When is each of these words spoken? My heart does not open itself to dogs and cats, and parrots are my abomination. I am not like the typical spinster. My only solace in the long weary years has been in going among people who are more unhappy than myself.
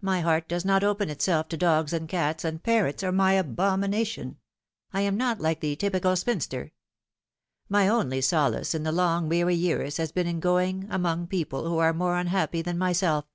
My 0.00 0.22
heart 0.22 0.48
does 0.48 0.64
not 0.64 0.82
open 0.82 1.10
itself 1.10 1.46
to 1.48 1.56
dogs 1.58 1.92
and 1.92 2.08
cats, 2.08 2.42
and 2.42 2.62
parrots 2.62 3.02
are 3.04 3.12
my 3.12 3.34
abomination. 3.34 4.38
I 4.94 5.02
am 5.02 5.18
not 5.18 5.42
like 5.42 5.60
the 5.60 5.76
typical 5.76 6.16
spinster. 6.16 6.72
My 7.68 7.86
only 7.86 8.22
solace 8.22 8.74
in 8.74 8.82
the 8.84 8.92
long 8.92 9.28
weary 9.28 9.56
years 9.56 9.98
has 9.98 10.10
been 10.10 10.26
in 10.26 10.40
going 10.40 10.86
among 10.88 11.26
people 11.26 11.68
who 11.68 11.76
are 11.76 11.92
more 11.92 12.16
unhappy 12.16 12.62
than 12.62 12.78
myself. 12.78 13.26